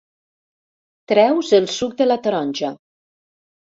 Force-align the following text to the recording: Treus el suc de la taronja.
Treus 1.13 1.53
el 1.61 1.71
suc 1.77 1.97
de 2.03 2.11
la 2.11 2.21
taronja. 2.27 2.77